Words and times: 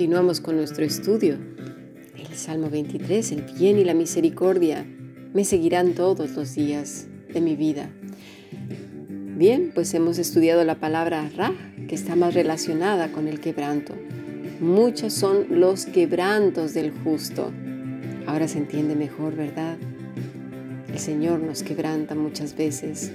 Continuamos 0.00 0.40
con 0.40 0.56
nuestro 0.56 0.82
estudio. 0.82 1.36
El 2.16 2.34
Salmo 2.34 2.70
23, 2.70 3.32
el 3.32 3.42
bien 3.42 3.78
y 3.78 3.84
la 3.84 3.92
misericordia 3.92 4.86
me 5.34 5.44
seguirán 5.44 5.92
todos 5.92 6.30
los 6.30 6.54
días 6.54 7.06
de 7.30 7.42
mi 7.42 7.54
vida. 7.54 7.90
Bien, 9.36 9.72
pues 9.74 9.92
hemos 9.92 10.16
estudiado 10.16 10.64
la 10.64 10.80
palabra 10.80 11.30
ra, 11.36 11.52
que 11.86 11.94
está 11.94 12.16
más 12.16 12.32
relacionada 12.32 13.12
con 13.12 13.28
el 13.28 13.40
quebranto. 13.40 13.92
Muchos 14.58 15.12
son 15.12 15.60
los 15.60 15.84
quebrantos 15.84 16.72
del 16.72 16.92
justo. 16.92 17.52
Ahora 18.26 18.48
se 18.48 18.56
entiende 18.56 18.96
mejor, 18.96 19.36
¿verdad? 19.36 19.76
El 20.90 20.98
Señor 20.98 21.40
nos 21.40 21.62
quebranta 21.62 22.14
muchas 22.14 22.56
veces 22.56 23.12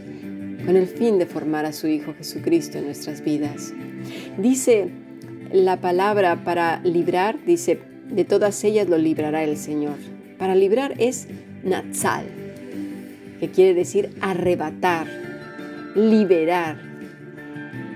con 0.67 0.77
el 0.77 0.85
fin 0.85 1.17
de 1.17 1.25
formar 1.25 1.65
a 1.65 1.73
su 1.73 1.87
Hijo 1.87 2.13
Jesucristo 2.13 2.77
en 2.77 2.85
nuestras 2.85 3.23
vidas. 3.23 3.73
Dice 4.37 4.91
la 5.55 5.79
palabra 5.79 6.43
para 6.43 6.81
librar, 6.83 7.37
dice, 7.45 7.79
de 8.09 8.25
todas 8.25 8.61
ellas 8.63 8.89
lo 8.89 8.97
librará 8.97 9.43
el 9.43 9.55
Señor. 9.57 9.95
Para 10.37 10.53
librar 10.53 10.95
es 10.97 11.27
natsal, 11.63 12.25
que 13.39 13.49
quiere 13.49 13.73
decir 13.73 14.09
arrebatar, 14.19 15.07
liberar. 15.95 16.77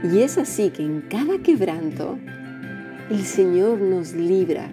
Y 0.03 0.19
es 0.19 0.37
así 0.37 0.69
que 0.69 0.83
en 0.83 1.01
cada 1.01 1.39
quebranto 1.39 2.17
el 3.09 3.25
Señor 3.25 3.81
nos 3.81 4.13
libra 4.13 4.69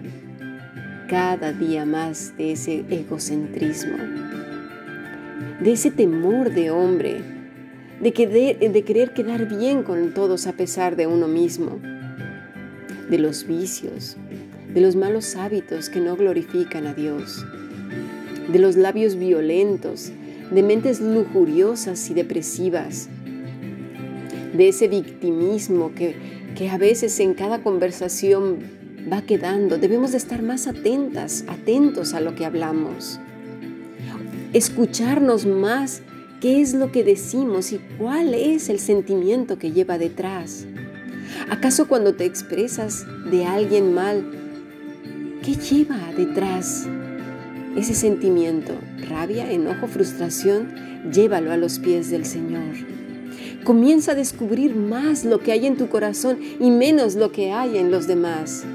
cada 1.09 1.51
día 1.51 1.85
más 1.85 2.37
de 2.37 2.53
ese 2.53 2.85
egocentrismo, 2.89 3.97
de 5.59 5.71
ese 5.71 5.91
temor 5.91 6.53
de 6.53 6.71
hombre, 6.71 7.21
de, 7.99 8.69
de 8.73 8.83
querer 8.83 9.13
quedar 9.13 9.47
bien 9.49 9.83
con 9.83 10.13
todos 10.13 10.47
a 10.47 10.53
pesar 10.53 10.95
de 10.95 11.07
uno 11.07 11.27
mismo 11.27 11.79
de 13.09 13.19
los 13.19 13.47
vicios, 13.47 14.17
de 14.73 14.81
los 14.81 14.95
malos 14.95 15.35
hábitos 15.35 15.89
que 15.89 15.99
no 15.99 16.15
glorifican 16.15 16.87
a 16.87 16.93
Dios, 16.93 17.45
de 18.51 18.59
los 18.59 18.75
labios 18.75 19.15
violentos, 19.15 20.11
de 20.51 20.63
mentes 20.63 21.01
lujuriosas 21.01 22.09
y 22.09 22.13
depresivas, 22.13 23.09
de 24.53 24.69
ese 24.69 24.87
victimismo 24.87 25.93
que, 25.93 26.15
que 26.55 26.69
a 26.69 26.77
veces 26.77 27.19
en 27.19 27.33
cada 27.33 27.61
conversación 27.63 28.57
va 29.11 29.21
quedando. 29.21 29.77
Debemos 29.77 30.11
de 30.11 30.17
estar 30.17 30.41
más 30.41 30.67
atentas, 30.67 31.45
atentos 31.47 32.13
a 32.13 32.21
lo 32.21 32.35
que 32.35 32.45
hablamos. 32.45 33.19
Escucharnos 34.53 35.45
más 35.45 36.01
qué 36.41 36.61
es 36.61 36.73
lo 36.73 36.91
que 36.91 37.03
decimos 37.03 37.71
y 37.71 37.79
cuál 37.97 38.33
es 38.33 38.69
el 38.69 38.79
sentimiento 38.79 39.57
que 39.57 39.71
lleva 39.71 39.97
detrás. 39.97 40.65
¿Acaso 41.49 41.87
cuando 41.87 42.13
te 42.13 42.25
expresas 42.25 43.05
de 43.31 43.45
alguien 43.45 43.93
mal, 43.93 44.25
qué 45.43 45.55
lleva 45.55 45.97
detrás 46.17 46.85
ese 47.77 47.93
sentimiento? 47.93 48.73
Rabia, 49.09 49.49
enojo, 49.49 49.87
frustración, 49.87 50.73
llévalo 51.09 51.53
a 51.53 51.57
los 51.57 51.79
pies 51.79 52.09
del 52.09 52.25
Señor. 52.25 52.75
Comienza 53.63 54.11
a 54.11 54.15
descubrir 54.15 54.75
más 54.75 55.23
lo 55.23 55.39
que 55.39 55.53
hay 55.53 55.65
en 55.67 55.77
tu 55.77 55.87
corazón 55.87 56.37
y 56.59 56.69
menos 56.69 57.15
lo 57.15 57.31
que 57.31 57.53
hay 57.53 57.77
en 57.77 57.91
los 57.91 58.07
demás. 58.07 58.65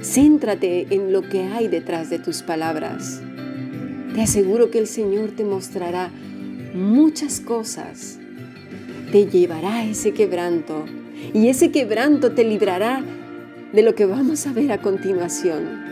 Céntrate 0.00 0.86
en 0.90 1.12
lo 1.12 1.22
que 1.22 1.42
hay 1.42 1.66
detrás 1.66 2.08
de 2.08 2.20
tus 2.20 2.42
palabras. 2.42 3.20
Te 4.14 4.22
aseguro 4.22 4.70
que 4.70 4.78
el 4.78 4.86
Señor 4.86 5.32
te 5.32 5.44
mostrará 5.44 6.10
muchas 6.72 7.40
cosas. 7.40 8.18
Te 9.10 9.26
llevará 9.26 9.84
ese 9.84 10.12
quebranto 10.12 10.84
y 11.32 11.48
ese 11.48 11.70
quebranto 11.70 12.32
te 12.32 12.44
librará 12.44 13.02
de 13.72 13.82
lo 13.82 13.94
que 13.94 14.04
vamos 14.04 14.46
a 14.46 14.52
ver 14.52 14.70
a 14.70 14.82
continuación. 14.82 15.82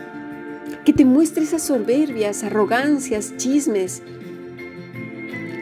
Que 0.84 0.92
te 0.92 1.04
muestre 1.04 1.44
esas 1.44 1.62
soberbias, 1.62 2.44
arrogancias, 2.44 3.36
chismes, 3.36 4.02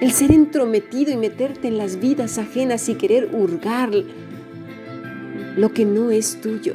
el 0.01 0.11
ser 0.11 0.33
entrometido 0.33 1.13
y 1.13 1.17
meterte 1.17 1.69
en 1.69 1.79
las 1.79 2.01
vidas 2.01 2.39
ajenas 2.39 2.89
y 2.89 2.95
querer 2.97 3.31
hurgar 3.33 3.91
lo 5.57 5.73
que 5.73 5.85
no 5.85 6.11
es 6.11 6.41
tuyo. 6.41 6.75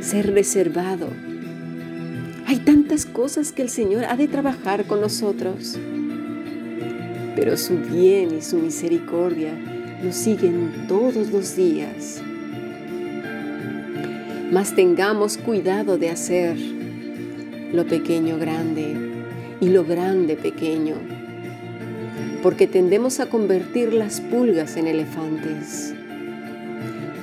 Ser 0.00 0.32
reservado. 0.32 1.08
Hay 2.46 2.58
tantas 2.58 3.06
cosas 3.06 3.52
que 3.52 3.62
el 3.62 3.70
Señor 3.70 4.04
ha 4.04 4.16
de 4.16 4.28
trabajar 4.28 4.86
con 4.86 5.00
nosotros, 5.00 5.78
pero 7.36 7.56
su 7.56 7.78
bien 7.78 8.36
y 8.36 8.42
su 8.42 8.58
misericordia 8.58 9.52
nos 10.02 10.14
siguen 10.14 10.86
todos 10.88 11.30
los 11.30 11.56
días. 11.56 12.22
Mas 14.50 14.74
tengamos 14.74 15.36
cuidado 15.36 15.98
de 15.98 16.10
hacer 16.10 16.56
lo 17.72 17.86
pequeño 17.86 18.38
grande 18.38 18.94
y 19.60 19.68
lo 19.68 19.84
grande 19.84 20.36
pequeño, 20.36 20.94
porque 22.42 22.66
tendemos 22.66 23.18
a 23.20 23.26
convertir 23.26 23.92
las 23.92 24.20
pulgas 24.20 24.76
en 24.76 24.86
elefantes. 24.86 25.94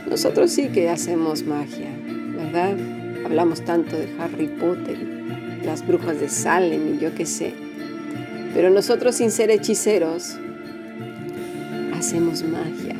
Nosotros 0.09 0.51
sí 0.51 0.67
que 0.69 0.89
hacemos 0.89 1.45
magia, 1.45 1.89
¿verdad? 2.35 2.75
Hablamos 3.23 3.61
tanto 3.61 3.95
de 3.95 4.09
Harry 4.19 4.47
Potter, 4.47 4.97
las 5.63 5.87
brujas 5.87 6.19
de 6.19 6.27
Salem 6.27 6.95
y 6.95 6.99
yo 6.99 7.15
qué 7.15 7.25
sé. 7.25 7.53
Pero 8.53 8.69
nosotros 8.69 9.15
sin 9.15 9.31
ser 9.31 9.51
hechiceros, 9.51 10.37
hacemos 11.93 12.43
magia. 12.43 12.95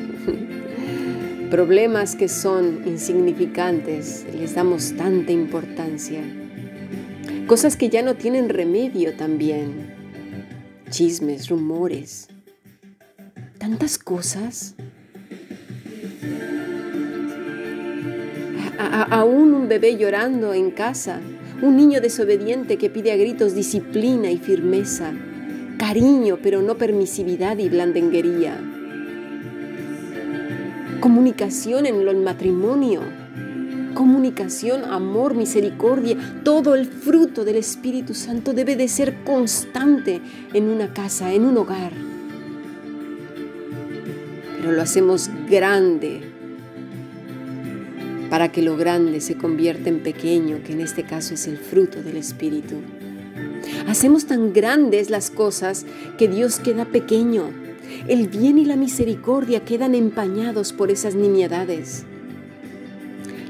Problemas 1.49 2.15
que 2.15 2.27
son 2.27 2.83
insignificantes, 2.85 4.25
les 4.33 4.55
damos 4.55 4.93
tanta 4.95 5.31
importancia. 5.31 6.21
Cosas 7.47 7.75
que 7.75 7.89
ya 7.89 8.01
no 8.01 8.15
tienen 8.15 8.47
remedio 8.47 9.15
también. 9.15 9.93
Chismes, 10.89 11.49
rumores. 11.49 12.27
Tantas 13.57 13.97
cosas. 13.97 14.75
aún 18.77 19.53
un 19.53 19.67
bebé 19.67 19.97
llorando 19.97 20.53
en 20.53 20.71
casa, 20.71 21.19
un 21.61 21.75
niño 21.75 22.01
desobediente 22.01 22.77
que 22.77 22.89
pide 22.89 23.11
a 23.11 23.15
gritos 23.15 23.53
disciplina 23.53 24.31
y 24.31 24.37
firmeza, 24.37 25.13
cariño 25.81 26.37
pero 26.43 26.61
no 26.61 26.77
permisividad 26.77 27.57
y 27.57 27.67
blandenguería 27.67 28.55
comunicación 30.99 31.87
en 31.87 32.07
el 32.07 32.17
matrimonio, 32.17 33.01
comunicación, 33.95 34.85
amor, 34.85 35.33
misericordia, 35.33 36.15
todo 36.43 36.75
el 36.75 36.85
fruto 36.85 37.43
del 37.43 37.55
Espíritu 37.55 38.13
Santo 38.13 38.53
debe 38.53 38.75
de 38.75 38.87
ser 38.87 39.23
constante 39.23 40.21
en 40.53 40.69
una 40.69 40.93
casa, 40.93 41.33
en 41.33 41.45
un 41.45 41.57
hogar. 41.57 41.93
Pero 44.57 44.73
lo 44.73 44.81
hacemos 44.83 45.31
grande 45.49 46.21
para 48.29 48.51
que 48.51 48.61
lo 48.61 48.77
grande 48.77 49.19
se 49.19 49.35
convierta 49.35 49.89
en 49.89 50.03
pequeño, 50.03 50.59
que 50.63 50.73
en 50.73 50.81
este 50.81 51.03
caso 51.03 51.33
es 51.33 51.47
el 51.47 51.57
fruto 51.57 52.03
del 52.03 52.17
Espíritu. 52.17 52.75
Hacemos 53.87 54.25
tan 54.25 54.53
grandes 54.53 55.09
las 55.09 55.29
cosas 55.29 55.85
que 56.17 56.27
Dios 56.27 56.59
queda 56.59 56.85
pequeño 56.85 57.51
el 58.07 58.27
bien 58.27 58.57
y 58.57 58.65
la 58.65 58.75
misericordia 58.75 59.63
quedan 59.63 59.95
empañados 59.95 60.73
por 60.73 60.91
esas 60.91 61.15
nimiedades. 61.15 62.05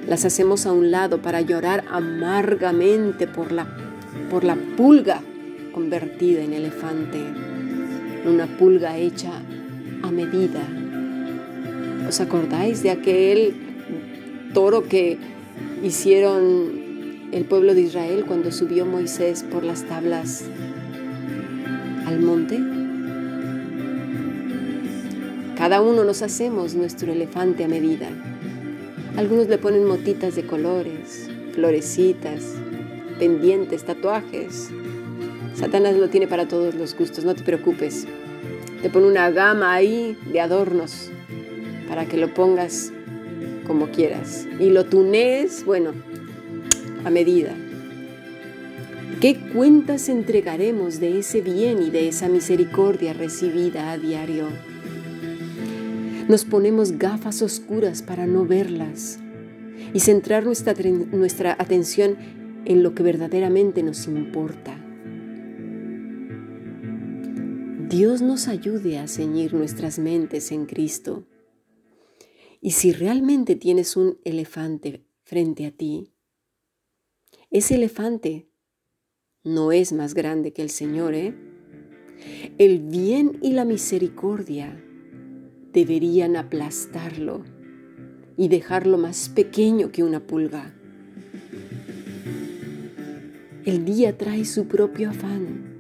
Las 0.08 0.26
hacemos 0.26 0.66
a 0.66 0.74
un 0.74 0.92
lado 0.92 1.22
para 1.22 1.42
llorar 1.42 1.84
amargamente 1.90 3.28
por 3.28 3.52
la, 3.52 3.68
por 4.30 4.44
la 4.44 4.56
pulga 4.56 5.22
convertida 5.72 6.42
en 6.42 6.54
elefante, 6.54 7.20
una 8.26 8.46
pulga 8.58 8.98
hecha 8.98 9.32
a 10.02 10.12
medida. 10.12 10.62
¿Os 12.08 12.20
acordáis 12.20 12.84
de 12.84 12.90
aquel 12.90 13.54
toro 14.54 14.84
que 14.88 15.18
hicieron 15.84 16.81
el 17.32 17.46
pueblo 17.46 17.74
de 17.74 17.82
Israel 17.82 18.26
cuando 18.28 18.52
subió 18.52 18.86
Moisés 18.86 19.44
por 19.44 19.64
las 19.64 19.84
tablas 19.84 20.44
al 22.06 22.20
monte? 22.20 22.60
Cada 25.58 25.82
uno 25.82 26.04
nos 26.04 26.22
hacemos 26.22 26.76
nuestro 26.76 27.12
elefante 27.12 27.64
a 27.64 27.68
medida. 27.68 28.10
Algunos 29.16 29.48
le 29.48 29.58
ponen 29.58 29.86
motitas 29.86 30.36
de 30.36 30.46
colores, 30.46 31.30
florecitas, 31.54 32.56
pendientes, 33.20 33.84
tatuajes. 33.84 34.70
Satanás 35.54 35.96
lo 35.98 36.10
tiene 36.10 36.28
para 36.28 36.48
todos 36.48 36.74
los 36.74 36.98
gustos, 36.98 37.24
no 37.24 37.36
te 37.36 37.44
preocupes. 37.44 38.08
Te 38.82 38.90
pone 38.90 39.06
una 39.06 39.30
gama 39.30 39.74
ahí 39.74 40.18
de 40.32 40.42
adornos 40.42 41.12
para 41.88 42.06
que 42.06 42.18
lo 42.18 42.34
pongas 42.34 42.92
como 43.68 43.92
quieras. 43.92 44.48
Y 44.60 44.70
lo 44.72 44.86
tunees, 44.86 45.64
bueno, 45.66 45.92
a 47.04 47.10
medida. 47.10 47.56
¿Qué 49.20 49.38
cuentas 49.54 50.10
entregaremos 50.10 51.00
de 51.00 51.20
ese 51.20 51.42
bien 51.42 51.82
y 51.84 51.92
de 51.92 52.08
esa 52.08 52.28
misericordia 52.28 53.14
recibida 53.14 53.92
a 53.92 53.98
diario? 53.98 54.48
Nos 56.28 56.46
ponemos 56.46 56.94
gafas 56.94 57.42
oscuras 57.42 58.02
para 58.02 58.26
no 58.26 58.46
verlas 58.46 59.20
y 59.94 60.00
centrar 60.00 60.44
nuestra, 60.44 60.74
nuestra 61.12 61.56
atención 61.60 62.18
en 62.66 62.84
lo 62.84 62.96
que 62.96 63.04
verdaderamente 63.04 63.84
nos 63.84 64.08
importa. 64.08 64.78
Dios 67.90 68.22
nos 68.22 68.48
ayude 68.48 69.00
a 69.00 69.08
ceñir 69.08 69.54
nuestras 69.54 70.00
mentes 70.00 70.52
en 70.52 70.66
Cristo. 70.66 71.28
Y 72.62 72.72
si 72.72 72.94
realmente 72.94 73.56
tienes 73.56 73.98
un 73.98 74.18
elefante 74.24 75.04
frente 75.24 75.66
a 75.66 75.72
ti, 75.72 76.11
ese 77.52 77.76
elefante 77.76 78.50
no 79.44 79.74
es 79.74 79.92
más 79.92 80.14
grande 80.14 80.54
que 80.54 80.62
el 80.62 80.70
Señor, 80.70 81.14
¿eh? 81.14 81.36
El 82.58 82.80
bien 82.80 83.38
y 83.42 83.52
la 83.52 83.66
misericordia 83.66 84.82
deberían 85.74 86.38
aplastarlo 86.38 87.44
y 88.38 88.48
dejarlo 88.48 88.98
más 88.98 89.28
pequeño 89.28 89.92
que 89.92 90.04
una 90.04 90.26
pulga. 90.26 90.74
El 93.66 93.84
día 93.84 94.18
trae 94.18 94.46
su 94.46 94.68
propio 94.68 95.10
afán. 95.10 95.80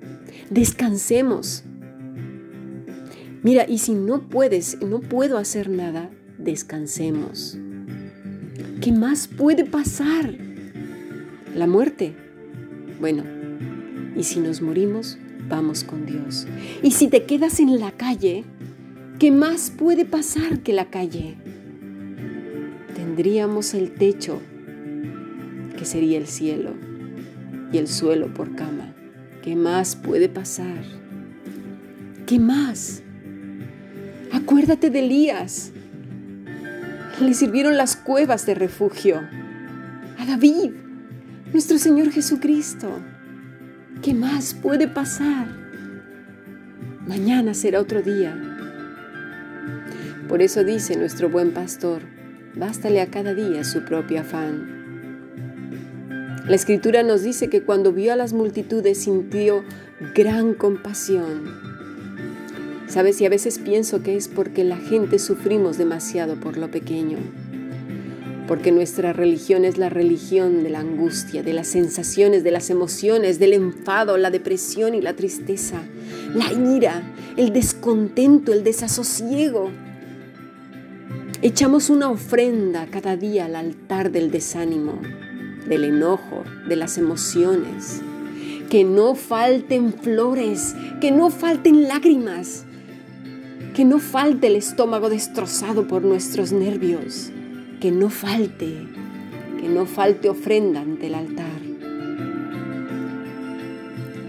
Descansemos. 0.49 1.63
Mira, 3.43 3.65
y 3.67 3.77
si 3.77 3.93
no 3.93 4.27
puedes, 4.27 4.81
no 4.81 4.99
puedo 4.99 5.37
hacer 5.37 5.69
nada, 5.69 6.11
descansemos. 6.37 7.57
¿Qué 8.81 8.91
más 8.91 9.27
puede 9.27 9.65
pasar? 9.65 10.50
La 11.55 11.67
muerte. 11.67 12.13
Bueno, 12.99 13.23
y 14.15 14.23
si 14.23 14.39
nos 14.39 14.61
morimos, 14.61 15.17
vamos 15.49 15.83
con 15.83 16.05
Dios. 16.05 16.47
Y 16.81 16.91
si 16.91 17.07
te 17.07 17.23
quedas 17.23 17.59
en 17.59 17.79
la 17.79 17.91
calle, 17.91 18.45
¿qué 19.19 19.31
más 19.31 19.69
puede 19.69 20.05
pasar 20.05 20.59
que 20.59 20.71
la 20.71 20.85
calle? 20.89 21.35
Tendríamos 22.95 23.73
el 23.73 23.91
techo, 23.91 24.41
que 25.77 25.83
sería 25.83 26.17
el 26.17 26.27
cielo, 26.27 26.73
y 27.73 27.77
el 27.77 27.87
suelo 27.87 28.33
por 28.33 28.55
cama. 28.55 28.93
¿Qué 29.41 29.55
más 29.55 29.95
puede 29.95 30.29
pasar? 30.29 30.83
¿Qué 32.25 32.39
más? 32.39 33.03
Acuérdate 34.31 34.89
de 34.89 34.99
Elías. 34.99 35.71
Le 37.19 37.33
sirvieron 37.33 37.75
las 37.75 37.97
cuevas 37.97 38.45
de 38.45 38.55
refugio. 38.55 39.21
A 40.17 40.25
David, 40.25 40.71
nuestro 41.51 41.77
Señor 41.77 42.11
Jesucristo. 42.11 42.99
¿Qué 44.01 44.13
más 44.13 44.53
puede 44.53 44.87
pasar? 44.87 45.47
Mañana 47.07 47.53
será 47.53 47.79
otro 47.79 48.01
día. 48.01 48.39
Por 50.27 50.41
eso 50.41 50.63
dice 50.63 50.95
nuestro 50.95 51.29
buen 51.29 51.51
pastor, 51.51 52.01
bástale 52.55 53.01
a 53.01 53.07
cada 53.07 53.33
día 53.33 53.63
su 53.63 53.83
propio 53.83 54.21
afán. 54.21 54.79
La 56.47 56.55
escritura 56.55 57.03
nos 57.03 57.21
dice 57.21 57.49
que 57.49 57.63
cuando 57.63 57.93
vio 57.93 58.13
a 58.13 58.15
las 58.15 58.33
multitudes 58.33 58.97
sintió 58.97 59.63
gran 60.15 60.53
compasión 60.53 61.71
Sabes, 62.91 63.21
y 63.21 63.25
a 63.25 63.29
veces 63.29 63.57
pienso 63.57 64.03
que 64.03 64.17
es 64.17 64.27
porque 64.27 64.65
la 64.65 64.75
gente 64.75 65.17
sufrimos 65.17 65.77
demasiado 65.77 66.35
por 66.35 66.57
lo 66.57 66.69
pequeño. 66.69 67.19
Porque 68.51 68.73
nuestra 68.73 69.13
religión 69.13 69.63
es 69.63 69.77
la 69.77 69.87
religión 69.87 70.61
de 70.61 70.69
la 70.69 70.81
angustia, 70.81 71.41
de 71.41 71.53
las 71.53 71.67
sensaciones, 71.67 72.43
de 72.43 72.51
las 72.51 72.69
emociones, 72.69 73.39
del 73.39 73.53
enfado, 73.53 74.17
la 74.17 74.29
depresión 74.29 74.93
y 74.93 74.99
la 74.99 75.13
tristeza, 75.13 75.81
la 76.35 76.51
ira, 76.51 77.01
el 77.37 77.53
descontento, 77.53 78.51
el 78.51 78.65
desasosiego. 78.65 79.69
Echamos 81.41 81.89
una 81.89 82.09
ofrenda 82.09 82.87
cada 82.87 83.15
día 83.15 83.45
al 83.45 83.55
altar 83.55 84.11
del 84.11 84.31
desánimo, 84.31 84.99
del 85.69 85.85
enojo, 85.85 86.43
de 86.67 86.75
las 86.75 86.97
emociones. 86.97 88.01
Que 88.69 88.83
no 88.83 89.15
falten 89.15 89.93
flores, 89.93 90.75
que 90.99 91.11
no 91.11 91.29
falten 91.29 91.87
lágrimas, 91.87 92.65
que 93.73 93.85
no 93.85 93.99
falte 93.99 94.47
el 94.47 94.57
estómago 94.57 95.09
destrozado 95.09 95.87
por 95.87 96.01
nuestros 96.01 96.51
nervios. 96.51 97.31
Que 97.81 97.89
no 97.89 98.11
falte, 98.11 98.87
que 99.59 99.67
no 99.67 99.87
falte 99.87 100.29
ofrenda 100.29 100.81
ante 100.81 101.07
el 101.07 101.15
altar. 101.15 101.59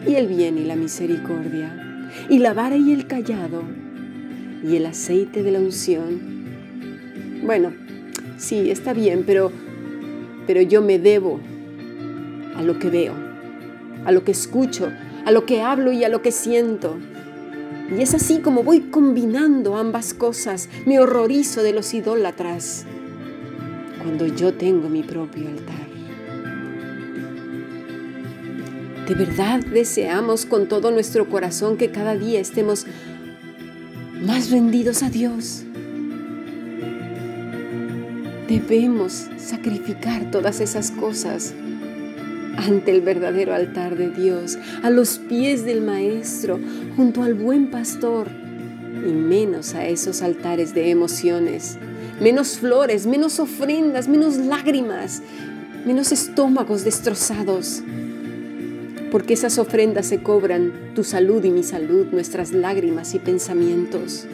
Y 0.08 0.14
el 0.14 0.26
bien 0.26 0.56
y 0.56 0.64
la 0.64 0.74
misericordia, 0.74 2.08
y 2.30 2.38
la 2.38 2.54
vara 2.54 2.78
y 2.78 2.94
el 2.94 3.06
callado, 3.06 3.62
y 4.66 4.76
el 4.76 4.86
aceite 4.86 5.42
de 5.42 5.50
la 5.50 5.58
unción. 5.58 6.18
Bueno, 7.44 7.74
sí, 8.38 8.70
está 8.70 8.94
bien, 8.94 9.24
pero, 9.26 9.52
pero 10.46 10.62
yo 10.62 10.80
me 10.80 10.98
debo 10.98 11.38
a 12.56 12.62
lo 12.62 12.78
que 12.78 12.88
veo, 12.88 13.12
a 14.06 14.12
lo 14.12 14.24
que 14.24 14.32
escucho, 14.32 14.90
a 15.26 15.30
lo 15.30 15.44
que 15.44 15.60
hablo 15.60 15.92
y 15.92 16.04
a 16.04 16.08
lo 16.08 16.22
que 16.22 16.32
siento. 16.32 16.96
Y 17.94 18.00
es 18.00 18.14
así 18.14 18.38
como 18.38 18.62
voy 18.62 18.80
combinando 18.80 19.76
ambas 19.76 20.14
cosas. 20.14 20.70
Me 20.86 20.98
horrorizo 21.00 21.62
de 21.62 21.74
los 21.74 21.92
idólatras 21.92 22.86
cuando 24.02 24.26
yo 24.26 24.52
tengo 24.54 24.88
mi 24.88 25.02
propio 25.02 25.48
altar. 25.48 25.86
¿De 29.06 29.14
verdad 29.14 29.60
deseamos 29.60 30.46
con 30.46 30.68
todo 30.68 30.90
nuestro 30.90 31.28
corazón 31.28 31.76
que 31.76 31.90
cada 31.90 32.16
día 32.16 32.40
estemos 32.40 32.86
más 34.20 34.50
rendidos 34.50 35.02
a 35.02 35.10
Dios? 35.10 35.64
Debemos 38.48 39.28
sacrificar 39.38 40.30
todas 40.30 40.60
esas 40.60 40.90
cosas 40.90 41.54
ante 42.56 42.90
el 42.90 43.00
verdadero 43.00 43.54
altar 43.54 43.96
de 43.96 44.10
Dios, 44.10 44.58
a 44.82 44.90
los 44.90 45.18
pies 45.18 45.64
del 45.64 45.80
Maestro, 45.80 46.60
junto 46.96 47.22
al 47.22 47.34
buen 47.34 47.70
pastor, 47.70 48.28
y 48.30 49.12
menos 49.12 49.74
a 49.74 49.86
esos 49.86 50.22
altares 50.22 50.74
de 50.74 50.90
emociones, 50.90 51.78
menos 52.22 52.58
flores, 52.58 53.06
menos 53.06 53.40
ofrendas, 53.40 54.06
menos 54.08 54.36
lágrimas, 54.36 55.22
menos 55.84 56.12
estómagos 56.12 56.84
destrozados. 56.84 57.82
Porque 59.10 59.34
esas 59.34 59.58
ofrendas 59.58 60.06
se 60.06 60.22
cobran 60.22 60.72
tu 60.94 61.04
salud 61.04 61.44
y 61.44 61.50
mi 61.50 61.62
salud, 61.62 62.06
nuestras 62.12 62.52
lágrimas 62.52 63.14
y 63.14 63.18
pensamientos. 63.18 64.26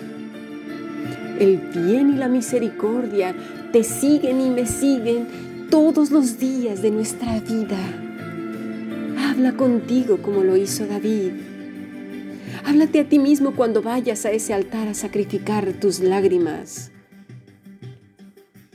El 1.41 1.57
bien 1.57 2.11
y 2.11 2.17
la 2.17 2.29
misericordia 2.29 3.35
te 3.73 3.83
siguen 3.83 4.41
y 4.41 4.51
me 4.51 4.67
siguen 4.67 5.69
todos 5.71 6.11
los 6.11 6.39
días 6.39 6.83
de 6.83 6.91
nuestra 6.91 7.41
vida. 7.41 7.79
Habla 9.19 9.53
contigo 9.53 10.19
como 10.19 10.45
lo 10.45 10.57
hizo 10.57 10.87
David. 10.87 11.33
Háblate 12.65 13.01
a 13.01 13.09
ti 13.09 13.19
mismo 13.19 13.55
cuando 13.55 13.83
vayas 13.83 14.27
a 14.27 14.31
ese 14.31 14.53
altar 14.53 14.89
a 14.89 14.95
sacrificar 14.95 15.73
tus 15.75 16.01
lágrimas, 16.01 16.91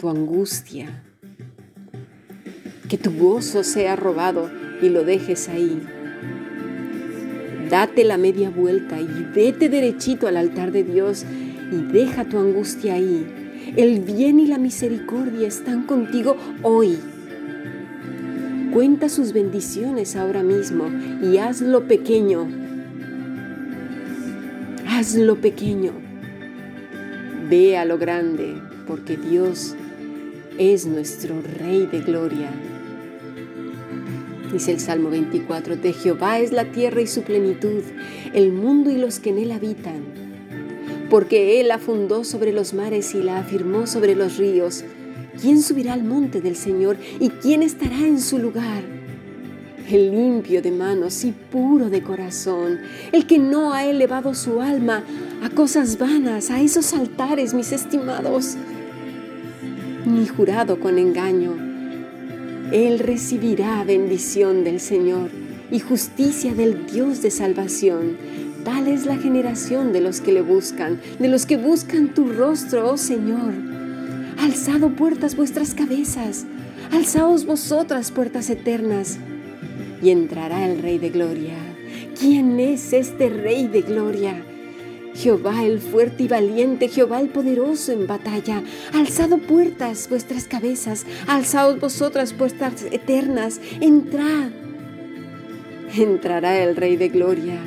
tu 0.04 0.10
angustia. 0.10 1.02
Que 2.90 2.98
tu 2.98 3.10
gozo 3.18 3.64
sea 3.64 3.96
robado 3.96 4.52
y 4.82 4.90
lo 4.90 5.06
dejes 5.06 5.48
ahí. 5.48 5.82
Date 7.70 8.04
la 8.04 8.18
media 8.18 8.50
vuelta 8.50 9.00
y 9.00 9.08
vete 9.34 9.70
derechito 9.70 10.28
al 10.28 10.36
altar 10.36 10.74
de 10.74 10.84
Dios 10.84 11.24
y 11.72 11.78
deja 11.94 12.26
tu 12.26 12.38
angustia 12.38 12.96
ahí. 12.96 13.26
El 13.78 14.02
bien 14.02 14.42
y 14.42 14.48
la 14.48 14.58
misericordia 14.58 15.48
están 15.48 15.84
contigo 15.84 16.36
hoy 16.64 16.98
Cuenta 18.74 19.08
sus 19.08 19.32
bendiciones 19.32 20.18
ahora 20.18 20.44
mismo 20.44 20.86
y 21.22 21.38
hazlo 21.38 21.88
pequeño. 21.88 22.50
Hazlo 24.86 25.40
pequeño. 25.40 25.94
Ve 27.50 27.78
a 27.78 27.86
lo 27.86 28.00
grande, 28.00 28.56
porque 28.88 29.16
Dios 29.16 29.76
es 30.58 30.86
nuestro 30.86 31.42
Rey 31.42 31.88
de 31.88 32.02
gloria. 32.02 32.52
Dice 34.52 34.72
el 34.72 34.80
Salmo 34.80 35.10
24, 35.10 35.78
de 35.78 35.94
Jehová 35.94 36.40
es 36.40 36.52
la 36.52 36.66
tierra 36.66 37.02
y 37.02 37.08
su 37.08 37.24
plenitud, 37.24 37.82
el 38.34 38.52
mundo 38.52 38.92
y 38.92 38.98
los 38.98 39.20
que 39.20 39.32
en 39.32 39.40
él 39.40 39.52
habitan. 39.52 40.04
Porque 41.10 41.60
él 41.60 41.70
la 41.70 41.80
fundó 41.80 42.24
sobre 42.24 42.54
los 42.54 42.74
mares 42.74 43.16
y 43.16 43.24
la 43.24 43.40
afirmó 43.40 43.88
sobre 43.88 44.16
los 44.16 44.38
ríos. 44.38 44.84
¿Quién 45.42 45.62
subirá 45.62 45.94
al 45.94 46.04
monte 46.04 46.40
del 46.40 46.56
Señor 46.56 46.98
y 47.20 47.30
quién 47.30 47.64
estará 47.64 47.98
en 47.98 48.22
su 48.22 48.38
lugar? 48.38 48.84
El 49.90 50.12
limpio 50.12 50.62
de 50.62 50.72
manos 50.72 51.24
y 51.26 51.32
puro 51.32 51.90
de 51.90 52.04
corazón, 52.04 52.80
el 53.12 53.26
que 53.26 53.40
no 53.40 53.74
ha 53.74 53.86
elevado 53.86 54.36
su 54.36 54.62
alma 54.62 55.04
a 55.44 55.50
cosas 55.50 55.98
vanas, 55.98 56.52
a 56.52 56.62
esos 56.62 56.94
altares, 56.94 57.54
mis 57.54 57.72
estimados, 57.72 58.56
ni 60.24 60.30
jurado 60.30 60.80
con 60.80 60.98
engaño. 60.98 61.53
Él 62.72 63.00
recibirá 63.00 63.84
bendición 63.84 64.63
del 64.63 64.80
Señor 64.80 65.30
y 65.70 65.82
justicia 65.82 66.56
del 66.56 66.86
Dios 66.86 67.22
de 67.22 67.30
salvación. 67.30 68.15
Tal 68.63 68.88
es 68.88 69.06
la 69.06 69.18
generación 69.18 69.92
de 69.92 70.00
los 70.00 70.22
que 70.22 70.32
le 70.32 70.39
buscan, 70.39 71.01
de 71.20 71.27
los 71.27 71.46
que 71.46 71.58
buscan 71.58 72.13
tu 72.13 72.32
rostro, 72.32 72.89
oh 72.89 72.98
Señor 72.98 73.53
alzado 74.39 74.89
puertas 74.89 75.36
vuestras 75.36 75.74
cabezas, 75.74 76.46
Alzaos 76.92 77.46
vosotras 77.46 78.12
puertas 78.12 78.50
eternas, 78.50 79.18
y 80.01 80.10
entrará 80.10 80.65
el 80.65 80.82
Rey 80.82 81.00
de 81.00 81.10
Gloria. 81.10 81.56
¿Quién 82.20 82.60
es 82.60 82.94
este 82.94 83.30
Rey 83.30 83.68
de 83.68 83.82
Gloria? 83.82 84.53
Jehová 85.15 85.63
el 85.63 85.79
fuerte 85.79 86.24
y 86.24 86.27
valiente, 86.27 86.89
Jehová 86.89 87.22
el 87.22 87.29
poderoso 87.29 87.91
en 87.91 88.08
batalla. 88.08 88.63
Alzado 88.93 89.38
puertas 89.38 90.08
vuestras 90.10 90.46
cabezas, 90.46 91.05
alzaos 91.27 91.79
vosotras 91.79 92.34
puertas 92.34 92.86
eternas, 92.91 93.60
entrad. 93.79 94.50
Entrará 95.96 96.63
el 96.63 96.75
Rey 96.75 96.96
de 96.96 97.10
Gloria. 97.10 97.58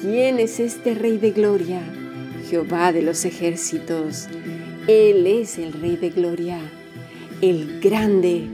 ¿Quién 0.00 0.38
es 0.38 0.60
este 0.60 0.94
Rey 0.94 1.18
de 1.18 1.32
Gloria? 1.32 1.80
Jehová 2.48 2.92
de 2.92 3.02
los 3.02 3.24
ejércitos. 3.24 4.28
Él 4.86 5.26
es 5.26 5.58
el 5.58 5.72
Rey 5.72 5.96
de 5.96 6.10
Gloria, 6.10 6.58
el 7.40 7.80
grande 7.80 8.46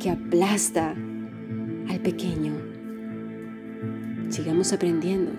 que 0.00 0.10
aplasta 0.10 0.94
al 1.88 2.00
pequeño. 2.00 2.52
Sigamos 4.28 4.72
aprendiendo. 4.72 5.30